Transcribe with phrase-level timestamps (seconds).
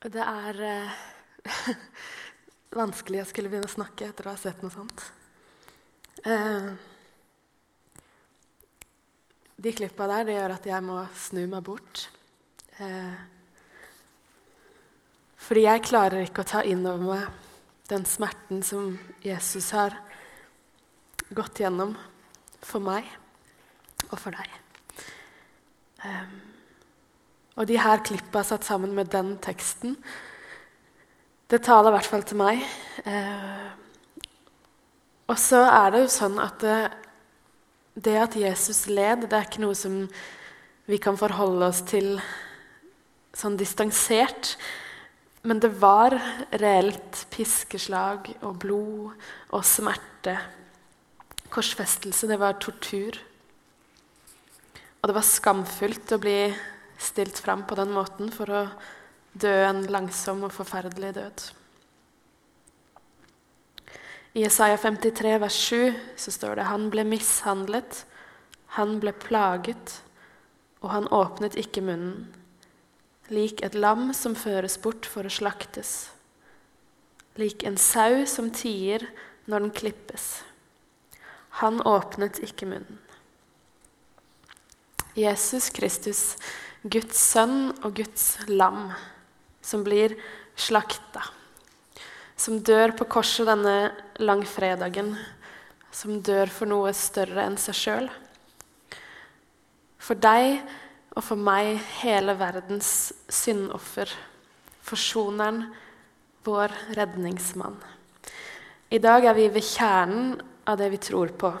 [0.00, 1.00] Det er eh,
[2.80, 5.02] vanskelig å skulle begynne å snakke etter å ha sett noe sånt.
[6.24, 6.70] Eh,
[9.60, 12.06] de klippa der det gjør at jeg må snu meg bort.
[12.80, 13.20] Eh,
[15.44, 17.28] fordi jeg klarer ikke å ta inn over meg
[17.92, 19.98] den smerten som Jesus har
[21.28, 21.92] gått gjennom
[22.64, 23.04] for meg
[24.08, 24.48] og for deg.
[26.00, 26.49] Um,
[27.60, 29.98] og de her klippa satt sammen med den teksten,
[31.50, 32.62] det taler i hvert fall til meg.
[33.04, 33.66] Eh,
[35.28, 36.78] og så er det jo sånn at det,
[38.00, 40.06] det, at Jesus led, det er ikke noe som
[40.88, 42.14] vi kan forholde oss til
[43.36, 44.54] sånn distansert.
[45.44, 46.16] Men det var
[46.62, 49.12] reelt piskeslag og blod
[49.52, 50.38] og smerte.
[51.52, 53.20] Korsfestelse, det var tortur.
[55.00, 56.38] Og det var skamfullt å bli
[57.00, 58.66] stilt fram på den måten for å
[59.32, 61.46] dø en langsom og forferdelig død.
[64.38, 68.04] I Isaiah 53, vers 7, så står det han ble mishandlet,
[68.76, 69.96] han ble plaget,
[70.80, 72.28] og han åpnet ikke munnen,
[73.30, 76.12] lik et lam som føres bort for å slaktes,
[77.38, 79.08] lik en sau som tier
[79.50, 80.28] når den klippes.
[81.58, 83.00] Han åpnet ikke munnen.
[85.18, 86.36] Jesus Kristus
[86.80, 88.88] Guds sønn og Guds lam,
[89.60, 90.14] som blir
[90.56, 91.26] slakta.
[92.40, 95.12] Som dør på korset denne langfredagen.
[95.92, 98.08] Som dør for noe større enn seg sjøl.
[100.00, 100.62] For deg
[101.12, 104.08] og for meg hele verdens syndoffer.
[104.80, 105.66] Forsoneren,
[106.48, 107.76] vår redningsmann.
[108.88, 111.52] I dag er vi ved kjernen av det vi tror på.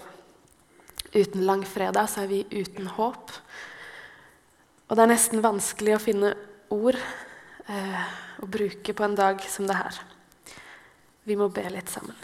[1.12, 3.34] Uten langfredag så er vi uten håp.
[4.90, 6.32] Og det er nesten vanskelig å finne
[6.74, 8.06] ord eh,
[8.42, 10.00] å bruke på en dag som det her.
[11.22, 12.16] Vi må be litt sammen.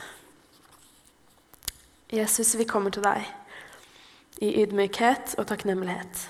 [2.11, 3.23] Jesus, vi kommer til deg
[4.43, 6.25] i ydmykhet og takknemlighet.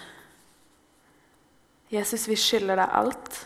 [1.92, 3.40] Jesus, vi skylder deg alt.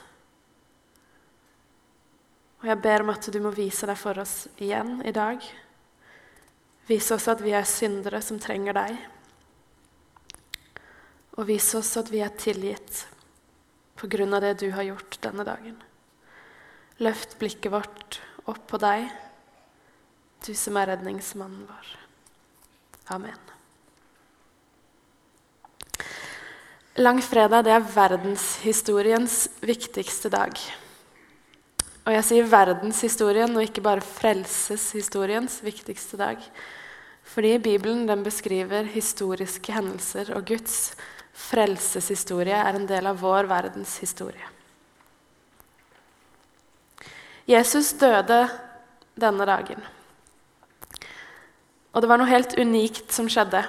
[2.60, 5.38] Og jeg ber om at du må vise deg for oss igjen i dag.
[6.90, 8.98] Vise oss at vi er syndere som trenger deg
[11.38, 13.04] og vis oss at vi er tilgitt
[14.00, 15.76] på grunn av det du har gjort denne dagen.
[17.00, 19.06] Løft blikket vårt opp på deg,
[20.46, 21.94] du som er redningsmannen vår.
[23.12, 23.40] Amen.
[27.00, 30.56] Langfredag det er verdenshistoriens viktigste dag.
[32.04, 36.40] Og jeg sier verdenshistorien og ikke bare frelseshistoriens viktigste dag.
[37.30, 40.96] Fordi Bibelen beskriver historiske hendelser og Guds
[41.40, 44.44] frelseshistorie er en del av vår verdens historie.
[47.50, 48.44] Jesus døde
[49.18, 49.80] denne dagen.
[51.90, 53.64] Og det var noe helt unikt som skjedde.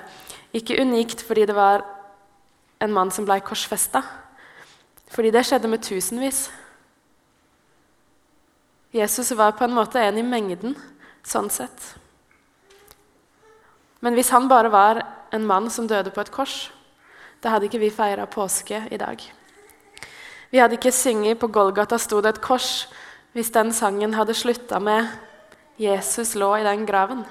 [0.53, 1.85] Ikke unikt fordi det var
[2.81, 4.03] en mann som ble korsfesta,
[5.11, 6.49] fordi det skjedde med tusenvis.
[8.91, 10.75] Jesus var på en måte en i mengden,
[11.23, 11.93] sånn sett.
[14.01, 15.01] Men hvis han bare var
[15.31, 16.71] en mann som døde på et kors,
[17.41, 19.21] da hadde ikke vi feira påske i dag.
[20.51, 22.87] Vi hadde ikke synget 'På Golgata sto det et kors'
[23.33, 25.07] hvis den sangen hadde slutta med
[25.77, 27.25] 'Jesus lå i den graven'.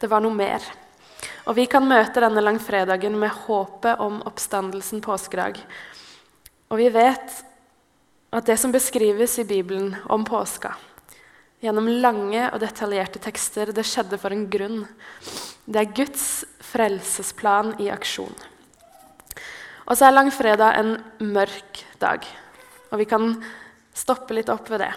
[0.00, 0.60] Det var noe mer.
[1.46, 5.58] Og vi kan møte denne langfredagen med håpet om oppstandelsen påskedag.
[6.70, 7.44] Og vi vet
[8.32, 10.76] at det som beskrives i Bibelen om påska,
[11.60, 14.86] gjennom lange og detaljerte tekster, det skjedde for en grunn.
[15.64, 16.24] Det er Guds
[16.70, 18.34] frelsesplan i aksjon.
[19.90, 20.92] Og så er langfredag en
[21.34, 22.24] mørk dag,
[22.90, 23.32] og vi kan
[23.96, 24.92] stoppe litt opp ved det.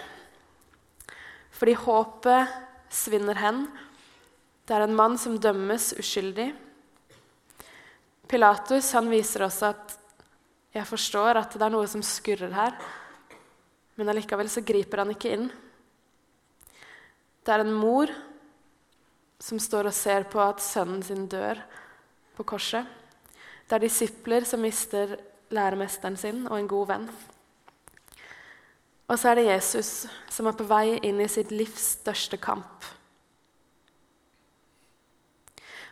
[1.54, 2.54] Fordi håpet
[2.94, 3.64] svinner hen.
[4.64, 6.52] Det er en mann som dømmes uskyldig.
[8.30, 9.98] Pilatus han viser også at
[10.74, 12.74] jeg forstår at det er noe som skurrer her,
[13.94, 15.50] men allikevel så griper han ikke inn.
[17.44, 18.10] Det er en mor
[19.40, 21.60] som står og ser på at sønnen sin dør
[22.36, 22.86] på korset.
[23.68, 25.16] Det er disipler som mister
[25.54, 27.08] læremesteren sin og en god venn.
[29.08, 32.86] Og så er det Jesus som er på vei inn i sitt livs største kamp.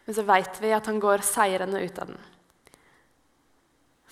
[0.07, 2.23] Men så veit vi at han går seirende ut av den.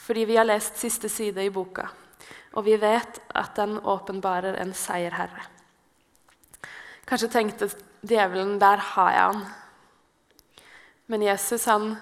[0.00, 1.88] Fordi vi har lest siste side i boka,
[2.56, 5.44] og vi vet at den åpenbarer en seierherre.
[7.06, 7.68] Kanskje tenkte
[8.02, 9.44] djevelen der har jeg han.
[11.10, 11.94] Men Jesus han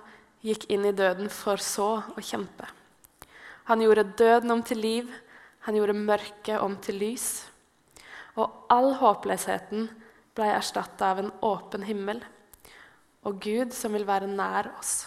[0.45, 2.69] gikk inn i døden for så å kjempe.
[3.69, 5.13] Han gjorde døden om til liv.
[5.67, 7.29] Han gjorde mørket om til lys.
[8.39, 9.89] Og all håpløsheten
[10.39, 12.23] ble erstatta av en åpen himmel
[13.27, 15.03] og Gud som vil være nær oss.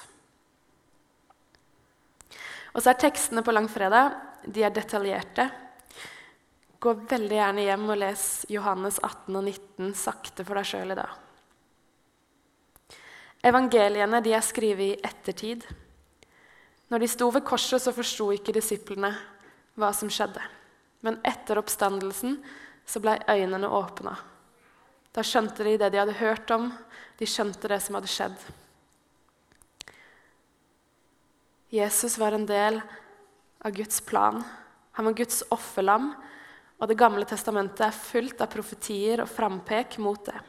[2.71, 4.15] Og så er tekstene på langfredag
[4.47, 5.47] de er detaljerte.
[6.81, 10.97] Gå veldig gjerne hjem og les Johannes 18 og 19 sakte for deg sjøl i
[10.97, 11.11] dag.
[13.45, 15.67] Evangeliene de er skrevet i ettertid.
[16.89, 19.13] Når de sto ved korset, så forsto ikke disiplene
[19.77, 20.41] hva som skjedde.
[21.05, 22.39] Men etter oppstandelsen
[22.85, 24.15] så ble øynene åpna.
[25.13, 26.71] Da skjønte de det de hadde hørt om,
[27.17, 28.35] de skjønte det som hadde skjedd.
[31.71, 32.81] Jesus var en del
[33.61, 34.41] av Guds plan.
[34.97, 36.11] Han var Guds offerlam,
[36.81, 40.39] og Det gamle testamentet er fullt av profetier og frampek mot det.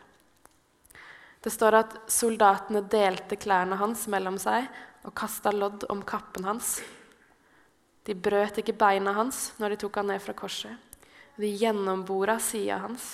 [1.44, 4.64] Det står at soldatene delte klærne hans mellom seg
[5.04, 6.78] og kasta lodd om kappen hans.
[8.06, 10.72] De brøt ikke beina hans når de tok han ned fra korset.
[11.36, 13.10] De gjennombora sida hans.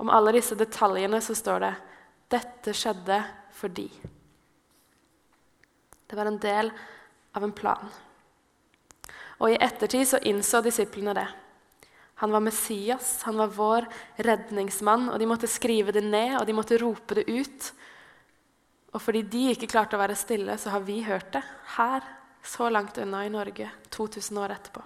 [0.00, 1.74] Om alle disse detaljene så står det
[2.32, 3.20] dette skjedde
[3.60, 3.90] fordi.
[6.08, 6.72] Det var en del
[7.36, 7.92] av en plan.
[9.40, 11.28] Og i ettertid så innså disiplene det.
[12.20, 13.86] Han var Messias, han var vår
[14.16, 17.68] redningsmann, og de måtte skrive det ned og de måtte rope det ut.
[18.92, 21.42] Og fordi de ikke klarte å være stille, så har vi hørt det
[21.78, 22.04] her,
[22.44, 24.84] så langt unna i Norge, 2000 år etterpå.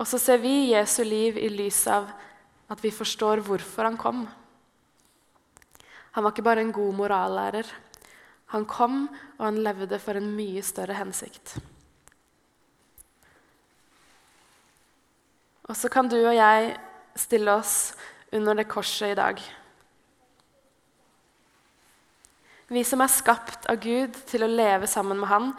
[0.00, 2.12] Og så ser vi Jesu liv i lys av
[2.72, 4.22] at vi forstår hvorfor han kom.
[6.12, 7.68] Han var ikke bare en god morallærer.
[8.52, 9.04] Han kom,
[9.38, 11.56] og han levde for en mye større hensikt.
[15.70, 16.72] Og så kan du og jeg
[17.14, 17.92] stille oss
[18.34, 19.38] under det korset i dag.
[22.70, 25.52] Vi som er skapt av Gud til å leve sammen med Han,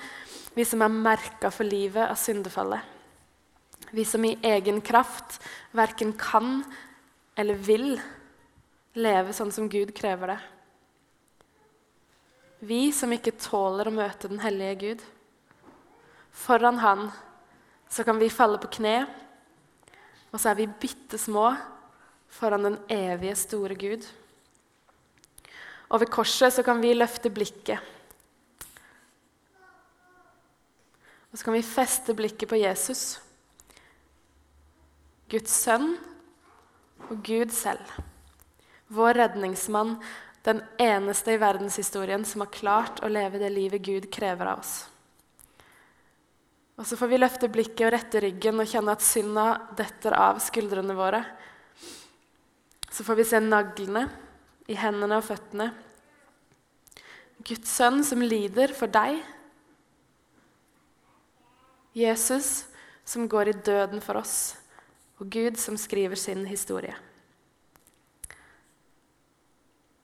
[0.52, 2.84] vi som er merka for livet av syndefallet.
[3.96, 5.40] Vi som i egen kraft
[5.76, 6.60] verken kan
[7.40, 7.96] eller vil
[9.00, 10.40] leve sånn som Gud krever det.
[12.68, 15.04] Vi som ikke tåler å møte den hellige Gud.
[16.32, 17.08] Foran Han
[17.92, 19.08] så kan vi falle på kne,
[20.32, 21.50] og så er vi bitte små
[22.32, 24.06] foran den evige, store Gud.
[25.92, 27.80] Og ved korset så kan vi løfte blikket.
[31.32, 33.20] Og så kan vi feste blikket på Jesus,
[35.32, 35.94] Guds sønn
[37.08, 37.84] og Gud selv.
[38.92, 39.96] Vår redningsmann,
[40.44, 44.74] den eneste i verdenshistorien som har klart å leve det livet Gud krever av oss.
[46.82, 49.44] Og Så får vi løfte blikket og rette ryggen og kjenne at synda
[49.78, 51.20] detter av skuldrene våre.
[52.90, 54.08] Så får vi se naglene
[54.66, 55.68] i hendene og føttene.
[57.46, 59.22] Guds sønn som lider for deg.
[61.94, 62.66] Jesus
[63.06, 64.36] som går i døden for oss
[65.22, 66.98] og Gud som skriver sin historie.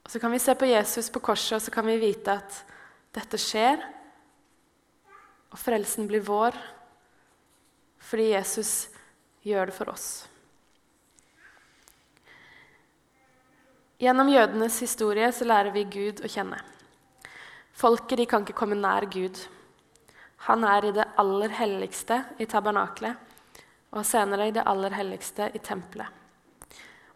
[0.06, 2.62] Og Så kan vi se på Jesus på korset og så kan vi vite at
[3.18, 3.82] dette skjer,
[5.58, 6.54] og frelsen blir vår
[8.08, 8.72] fordi Jesus
[9.42, 10.28] gjør det for oss.
[13.98, 16.60] Gjennom jødenes historie så lærer vi Gud å kjenne.
[17.74, 19.40] Folket de kan ikke komme nær Gud.
[20.46, 23.18] Han er i det aller helligste i tabernaklet
[23.98, 26.08] og senere i det aller helligste i tempelet.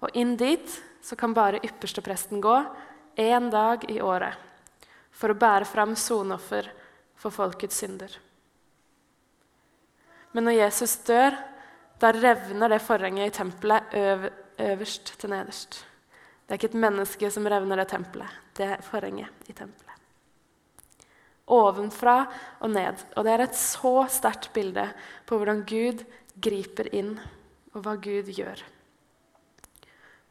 [0.02, 0.66] Og inn dit
[1.06, 2.58] så kan bare ypperstepresten gå
[3.22, 4.34] én dag i året
[5.14, 6.74] for å bære fram sonoffer
[7.22, 8.18] for folkets synder.
[10.32, 11.36] Men når Jesus dør,
[12.02, 14.30] da revner det forhenget i tempelet øv
[14.62, 15.86] øverst til nederst.
[16.46, 18.30] Det er ikke et menneske som revner det tempelet.
[18.58, 19.88] Det er forhenget i tempelet.
[21.52, 22.26] Ovenfra
[22.60, 23.02] og ned.
[23.16, 24.86] Og det er et så sterkt bilde
[25.26, 26.04] på hvordan Gud
[26.42, 27.18] griper inn,
[27.74, 28.62] og hva Gud gjør.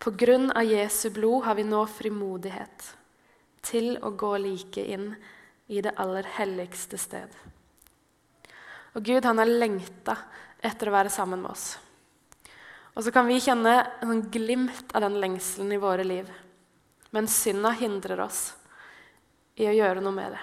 [0.00, 2.86] På grunn av Jesu blod har vi nå frimodighet
[3.66, 5.12] til å gå like inn
[5.68, 7.28] i det aller helligste sted.
[8.94, 10.16] Og Gud han har lengta
[10.60, 11.74] etter å være sammen med oss.
[12.96, 16.30] Og så kan vi kjenne en sånn glimt av den lengselen i våre liv.
[17.14, 18.50] Men synda hindrer oss
[19.60, 20.42] i å gjøre noe med det.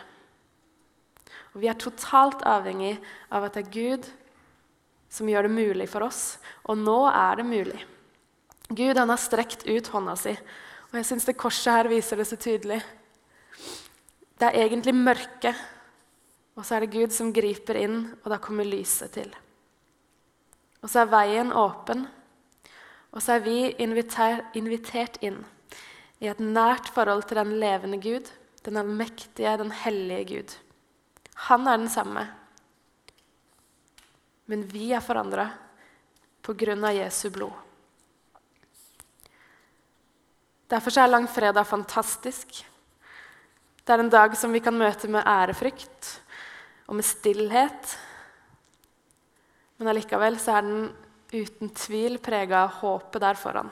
[1.53, 2.95] Og Vi er totalt avhengig
[3.33, 4.09] av at det er Gud
[5.09, 6.37] som gjør det mulig for oss.
[6.67, 7.79] Og nå er det mulig.
[8.69, 10.33] Gud han har strekt ut hånda si,
[10.91, 12.81] og jeg syns det korset her viser det så tydelig.
[14.37, 15.53] Det er egentlig mørke,
[16.57, 19.29] og så er det Gud som griper inn, og da kommer lyset til.
[20.81, 22.07] Og så er veien åpen,
[23.13, 25.43] og så er vi invitert inn
[26.17, 28.27] i et nært forhold til den levende Gud,
[28.65, 30.57] den allmektige, den hellige Gud.
[31.47, 32.25] Han er den samme
[34.47, 35.49] men vi er forandra
[36.47, 37.51] av Jesu blod.
[40.71, 42.61] Derfor er langfredag fantastisk.
[43.83, 46.13] Det er en dag som vi kan møte med ærefrykt
[46.87, 47.97] og med stillhet.
[49.77, 50.87] Men allikevel så er den
[51.33, 53.69] uten tvil prega av håpet der foran.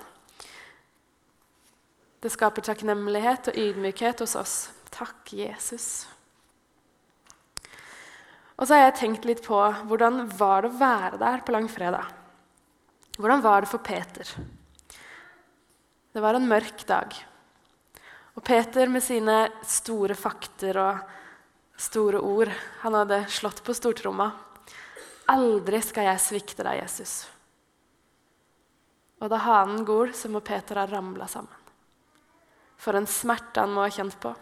[2.20, 4.56] Det skaper takknemlighet og ydmykhet hos oss.
[4.92, 6.06] Takk, Jesus.
[8.56, 9.58] Og så har jeg tenkt litt på
[9.90, 12.08] hvordan var det å være der på langfredag.
[13.16, 14.32] Hvordan var det for Peter?
[16.16, 17.16] Det var en mørk dag.
[18.36, 21.14] Og Peter med sine store fakter og
[21.78, 22.52] store ord,
[22.82, 24.32] han hadde slått på stortromma.
[25.32, 27.26] Aldri skal jeg svikte deg, Jesus.
[29.24, 31.64] Og da hanen gol, så må Peter ha ramla sammen.
[32.78, 34.36] For en smerte han må ha kjent på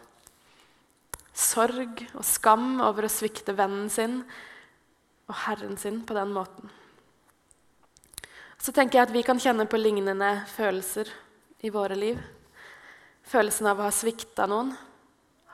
[1.34, 4.20] sorg og skam over å svikte vennen sin
[5.26, 6.70] og Herren sin på den måten.
[8.62, 11.10] Så tenker jeg at vi kan kjenne på lignende følelser
[11.66, 12.20] i våre liv.
[13.28, 14.72] Følelsen av å ha svikta noen,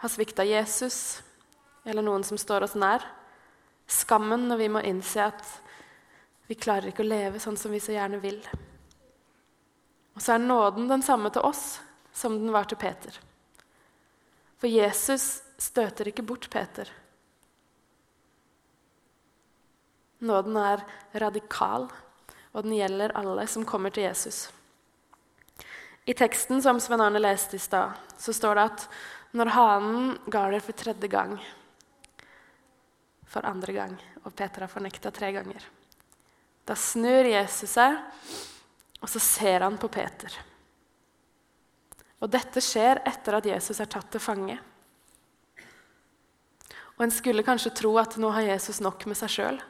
[0.01, 1.21] ha svikta Jesus
[1.89, 3.03] eller noen som står oss nær.
[3.89, 5.43] Skammen når vi må innse at
[6.49, 8.39] vi klarer ikke å leve sånn som vi så gjerne vil.
[10.17, 11.79] Og så er nåden den samme til oss
[12.13, 13.13] som den var til Peter.
[14.59, 16.89] For Jesus støter ikke bort Peter.
[20.19, 20.83] Nåden er
[21.21, 21.87] radikal,
[22.51, 24.49] og den gjelder alle som kommer til Jesus.
[26.09, 28.85] I teksten som Sven Arne leste i stad, så står det at
[29.37, 31.37] når hanen ga det for tredje gang,
[33.29, 33.95] for andre gang,
[34.25, 35.65] og Peter har fornekta tre ganger,
[36.65, 37.97] da snur Jesus seg,
[38.99, 40.33] og så ser han på Peter.
[42.19, 44.57] Og dette skjer etter at Jesus er tatt til fange.
[46.97, 49.61] Og en skulle kanskje tro at nå har Jesus nok med seg sjøl,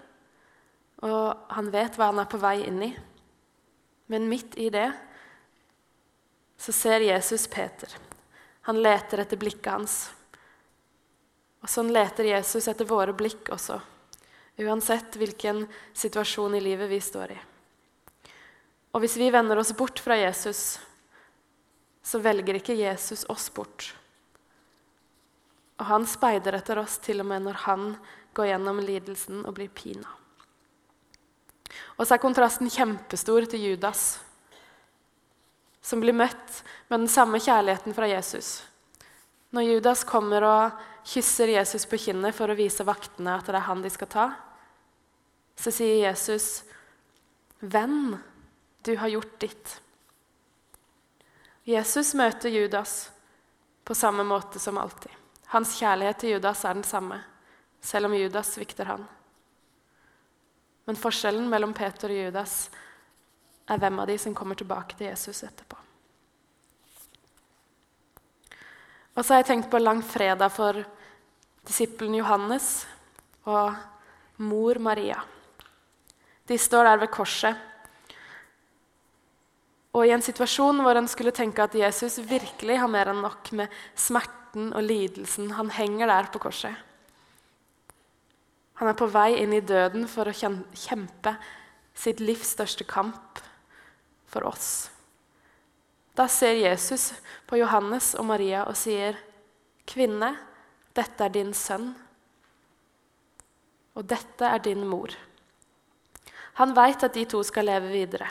[1.06, 2.90] og han vet hva han er på vei inn i.
[4.10, 4.90] Men midt i det
[6.60, 7.94] så ser Jesus Peter.
[8.68, 10.00] Han leter etter blikket hans.
[11.60, 13.80] Og sånn leter Jesus etter våre blikk også,
[14.60, 17.40] uansett hvilken situasjon i livet vi står i.
[18.96, 20.80] Og hvis vi vender oss bort fra Jesus,
[22.02, 23.92] så velger ikke Jesus oss bort.
[25.80, 27.92] Og han speider etter oss til og med når han
[28.36, 30.08] går gjennom lidelsen og blir pina.
[32.00, 34.18] Og så er kontrasten kjempestor til Judas,
[35.84, 38.60] som blir møtt med den samme kjærligheten fra Jesus.
[39.56, 43.68] Når Judas kommer og kysser Jesus på kinnet for å vise vaktene at det er
[43.68, 44.26] han de skal ta,
[45.60, 46.64] så sier Jesus,
[47.60, 48.18] 'Venn,
[48.84, 49.80] du har gjort ditt.'
[51.64, 53.12] Jesus møter Judas
[53.84, 55.12] på samme måte som alltid.
[55.50, 57.20] Hans kjærlighet til Judas er den samme,
[57.82, 59.08] selv om Judas svikter han.
[60.86, 62.70] Men forskjellen mellom Peter og Judas
[63.70, 65.79] er hvem av de som kommer tilbake til Jesus etterpå.
[69.20, 70.78] Og så har jeg tenkt på langfredag for
[71.68, 72.86] disippelen Johannes
[73.44, 73.76] og
[74.40, 75.18] mor Maria.
[76.48, 77.58] De står der ved korset.
[79.92, 83.52] Og i en situasjon hvor en skulle tenke at Jesus virkelig har mer enn nok
[83.60, 85.52] med smerten og lidelsen.
[85.58, 86.78] Han henger der på korset.
[88.80, 90.38] Han er på vei inn i døden for å
[90.72, 91.36] kjempe
[91.92, 93.44] sitt livs største kamp
[94.32, 94.88] for oss.
[96.20, 97.14] Da ser Jesus
[97.48, 99.16] på Johannes og Maria og sier,
[99.88, 100.34] 'Kvinne,
[100.94, 101.94] dette er din sønn,
[103.96, 105.16] og dette er din mor.'
[106.60, 108.28] Han veit at de to skal leve videre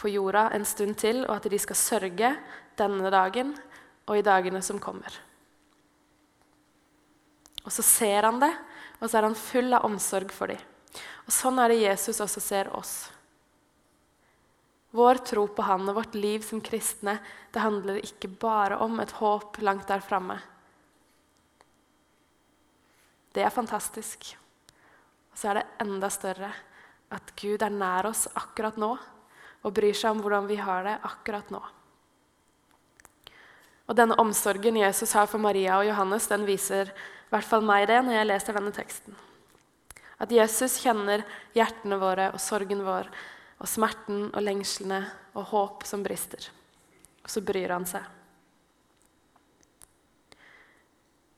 [0.00, 2.32] på jorda en stund til, og at de skal sørge
[2.78, 3.52] denne dagen
[4.06, 5.12] og i dagene som kommer.
[7.66, 8.54] Og så ser han det,
[9.00, 10.56] og så er han full av omsorg for dem.
[11.26, 13.10] Og Sånn er det Jesus også ser oss.
[14.90, 17.18] Vår tro på Han og vårt liv som kristne
[17.54, 20.40] det handler ikke bare om et håp langt der framme.
[23.30, 24.32] Det er fantastisk.
[25.30, 26.50] Og så er det enda større
[27.14, 28.96] at Gud er nær oss akkurat nå
[29.60, 31.60] og bryr seg om hvordan vi har det akkurat nå.
[33.90, 37.88] Og denne omsorgen Jesus har for Maria og Johannes, den viser i hvert fall meg
[37.90, 39.16] det når jeg leser denne teksten.
[40.22, 41.24] At Jesus kjenner
[41.56, 43.10] hjertene våre og sorgen vår
[43.60, 45.02] og smerten og lengslene
[45.36, 46.48] og håp som brister.
[47.20, 48.06] Og så bryr han seg.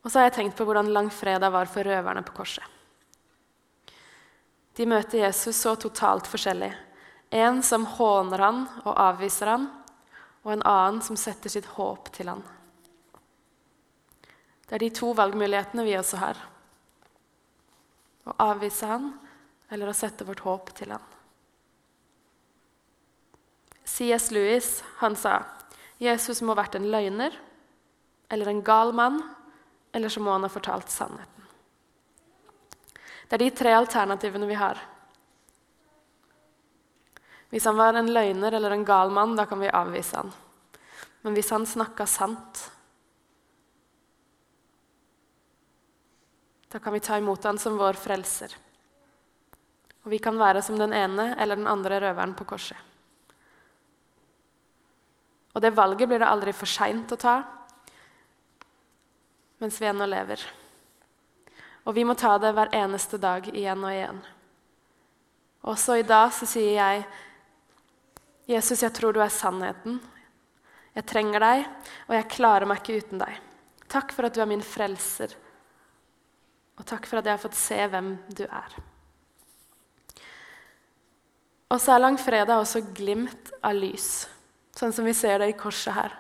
[0.03, 2.65] Og så har jeg tenkt på hvordan langfredag var for røverne på korset.
[4.75, 6.73] De møter Jesus så totalt forskjellig.
[7.31, 9.69] En som håner han og avviser han,
[10.43, 12.43] og en annen som setter sitt håp til han.
[14.67, 16.41] Det er de to valgmulighetene vi også har.
[18.27, 19.11] Å avvise han
[19.73, 21.12] eller å sette vårt håp til han.
[23.93, 24.31] C.S.
[24.33, 25.43] Lewis han sa
[26.01, 27.35] Jesus må ha vært en løgner
[28.33, 29.19] eller en gal mann,
[29.93, 31.45] eller så må han ha fortalt sannheten.
[33.29, 34.81] Det er de tre alternativene vi har.
[37.53, 40.33] Hvis han var en løgner eller en gal mann, da kan vi avvise han.
[41.23, 42.63] Men hvis han snakka sant,
[46.73, 48.57] da kan vi ta imot han som vår frelser.
[50.03, 52.92] Og vi kan være som den ene eller den andre røveren på korset.
[55.53, 57.37] Og det valget blir det aldri for seint å ta
[59.63, 60.41] mens vi ennå lever.
[61.87, 64.19] Og vi må ta det hver eneste dag igjen og igjen.
[65.71, 67.05] Også i dag så sier jeg,
[68.51, 70.01] 'Jesus, jeg tror du er sannheten.
[70.95, 71.67] Jeg trenger deg,
[72.09, 73.39] og jeg klarer meg ikke uten deg.'
[73.89, 75.35] Takk for at du er min frelser,
[76.79, 78.77] og takk for at jeg har fått se hvem du er.
[81.69, 84.27] Og så er langfredag også glimt av lys,
[84.77, 86.17] sånn som vi ser det i korset her.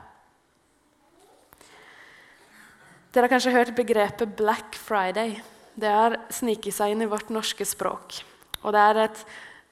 [3.12, 5.42] Dere har kanskje hørt begrepet 'Black Friday'.
[5.76, 8.22] Det har sniket seg inn i vårt norske språk.
[8.62, 9.24] Og det er et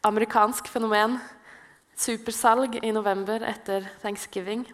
[0.04, 1.20] amerikansk fenomen.
[1.96, 4.64] Supersalg i november etter thanksgiving.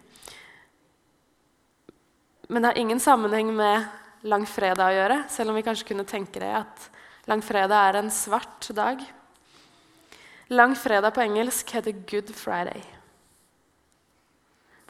[2.49, 3.87] Men det har ingen sammenheng med
[4.23, 6.89] langfredag å gjøre, selv om vi kanskje kunne tenke det at
[7.27, 9.03] langfredag er en svart dag.
[10.49, 12.96] Langfredag på engelsk heter Good Friday.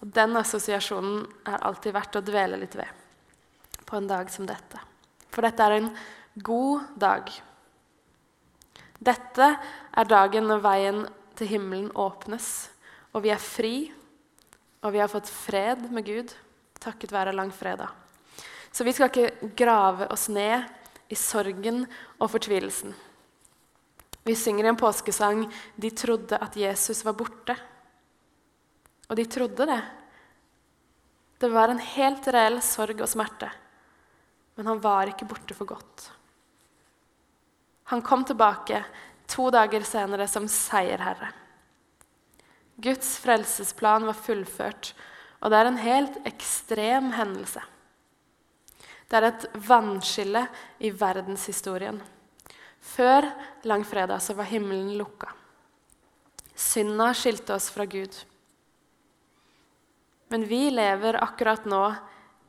[0.01, 3.05] Og Den assosiasjonen er alltid verdt å dvele litt ved
[3.87, 4.81] på en dag som dette.
[5.31, 5.91] For dette er en
[6.43, 7.29] god dag.
[8.99, 9.47] Dette
[9.95, 11.05] er dagen når veien
[11.39, 12.67] til himmelen åpnes,
[13.15, 13.75] og vi er fri,
[14.83, 16.33] og vi har fått fred med Gud
[16.81, 17.89] takket være langfredag.
[18.71, 20.67] Så vi skal ikke grave oss ned
[21.09, 21.85] i sorgen
[22.19, 22.93] og fortvilelsen.
[24.27, 25.45] Vi synger i en påskesang
[25.77, 27.55] 'De trodde at Jesus var borte'.
[29.07, 29.81] Og de trodde det.
[31.37, 33.51] Det var en helt reell sorg og smerte
[34.57, 36.07] men han var ikke borte for godt.
[37.93, 38.81] Han kom tilbake
[39.29, 41.29] to dager senere som seierherre.
[42.81, 44.91] Guds frelsesplan var fullført,
[45.41, 47.61] og det er en helt ekstrem hendelse.
[49.07, 50.47] Det er et vannskille
[50.81, 52.01] i verdenshistorien.
[52.81, 53.29] Før
[53.69, 55.29] langfredag så var himmelen lukka.
[56.57, 58.23] Synda skilte oss fra Gud.
[60.27, 61.83] Men vi lever akkurat nå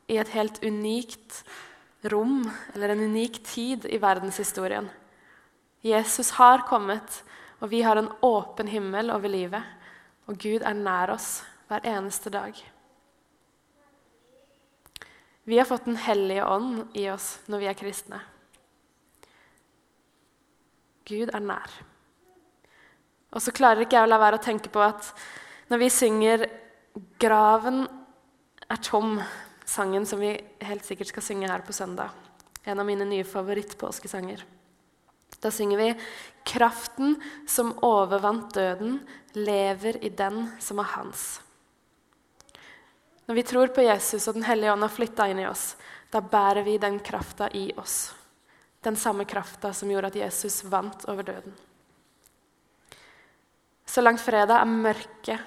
[0.07, 1.43] i et helt unikt
[2.11, 4.89] rom eller en unik tid i verdenshistorien.
[5.81, 7.23] Jesus har kommet,
[7.59, 9.63] og vi har en åpen himmel over livet.
[10.27, 12.57] Og Gud er nær oss hver eneste dag.
[15.49, 18.21] Vi har fått Den hellige ånd i oss når vi er kristne.
[21.09, 21.73] Gud er nær.
[23.33, 25.09] Og så klarer ikke jeg å la være å tenke på at
[25.73, 26.45] når vi synger
[27.19, 27.87] 'Graven
[28.69, 29.23] er tom',
[29.65, 32.11] sangen som vi helt sikkert skal synge her på søndag.
[32.65, 34.45] En av mine nye favorittpåskesanger.
[35.41, 35.95] Da synger vi
[36.45, 39.01] 'Kraften som overvant døden,
[39.35, 41.41] lever i den som er hans'.
[43.29, 45.77] Når vi tror på Jesus og Den hellige ånd har flytta inn i oss,
[46.11, 48.15] da bærer vi den krafta i oss.
[48.81, 51.53] Den samme krafta som gjorde at Jesus vant over døden.
[53.85, 55.39] Så langt fredag er mørke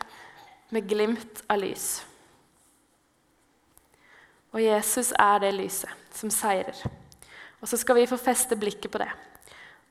[0.71, 2.01] med glimt av lys.
[4.51, 6.75] Og Jesus er det lyset som seirer.
[7.61, 9.11] Og så skal vi få feste blikket på det.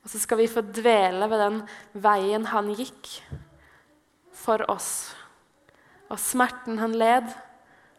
[0.01, 1.61] Og så skal vi få dvele ved den
[2.03, 3.09] veien han gikk
[4.35, 5.13] for oss.
[6.09, 7.29] Og smerten han led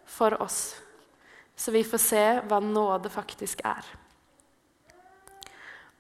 [0.07, 0.75] for oss.
[1.57, 3.87] Så vi får se hva nåde faktisk er.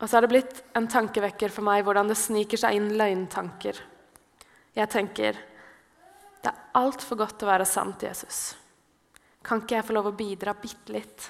[0.02, 3.78] Og så har det blitt en tankevekker for meg hvordan det sniker seg inn løgntanker.
[4.74, 5.38] Jeg tenker
[6.42, 8.40] det er altfor godt å være sant, Jesus.
[9.46, 11.28] Kan ikke jeg få lov å bidra bitte litt?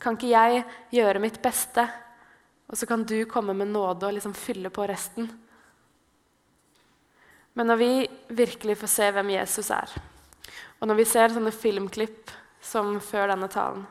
[0.00, 0.64] Kan ikke jeg
[0.94, 1.84] gjøre mitt beste,
[2.70, 5.26] og så kan du komme med nåde og liksom fylle på resten?
[7.58, 7.92] Men når vi
[8.38, 9.94] virkelig får se hvem Jesus er,
[10.78, 12.30] og når vi ser sånne filmklipp
[12.64, 13.82] som før denne talen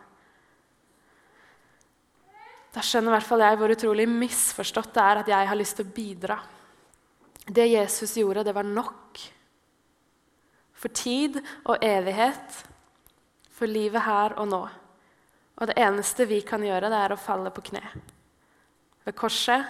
[2.73, 5.77] Da skjønner i hvert fall jeg hvor utrolig misforstått det er at jeg har lyst
[5.79, 6.35] til å bidra.
[7.49, 9.21] Det Jesus gjorde, det var nok.
[10.79, 12.61] For tid og evighet
[13.51, 14.61] for livet her og nå.
[15.59, 17.83] Og det eneste vi kan gjøre, det er å falle på kne
[19.09, 19.65] ved korset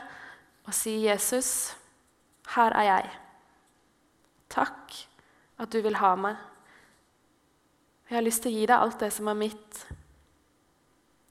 [0.67, 1.77] og si, 'Jesus,
[2.55, 3.09] her er jeg.
[4.49, 4.95] Takk
[5.59, 6.35] at du vil ha meg.
[8.09, 9.79] Jeg har lyst til å gi deg alt det som er mitt.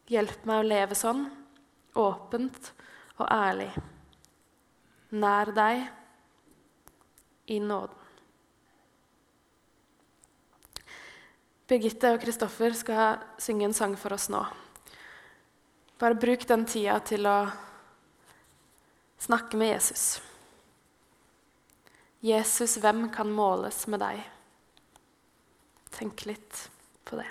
[0.09, 1.27] Hjelp meg å leve sånn,
[1.99, 2.73] åpent
[3.19, 3.69] og ærlig,
[5.11, 5.89] nær deg,
[7.49, 8.08] i nåden.
[11.69, 14.41] Birgitte og Kristoffer skal synge en sang for oss nå.
[16.01, 17.39] Bare bruk den tida til å
[19.21, 20.07] snakke med Jesus.
[22.25, 24.23] Jesus, hvem kan måles med deg?
[25.99, 26.65] Tenk litt
[27.05, 27.29] på det.